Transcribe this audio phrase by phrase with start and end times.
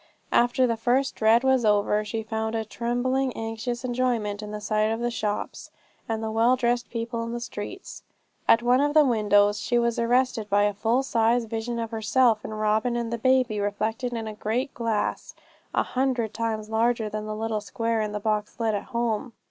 [0.31, 4.89] After the first dread was over, she found a trembling, anxious enjoyment in the sight
[4.89, 5.69] of the shops,
[6.09, 8.01] and of the well dressed people in the streets.
[8.47, 12.43] At one of the windows she was arrested by a full size vision of herself,
[12.43, 15.35] and Robin, and the baby, reflected in a great glass,
[15.71, 19.33] a hundred times larger than the little square in the box lid at home.